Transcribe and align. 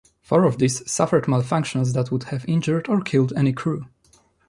Four 0.23 0.45
of 0.45 0.57
these 0.57 0.91
suffered 0.91 1.25
malfunctions 1.25 1.93
that 1.93 2.11
would 2.11 2.23
have 2.33 2.43
injured 2.47 2.89
or 2.89 3.01
killed 3.01 3.33
any 3.37 3.53
crew. 3.53 3.85